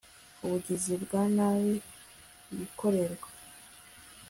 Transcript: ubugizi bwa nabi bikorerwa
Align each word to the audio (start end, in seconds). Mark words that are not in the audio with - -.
ubugizi 0.43 0.93
bwa 1.03 1.23
nabi 1.35 1.73
bikorerwa 2.57 3.29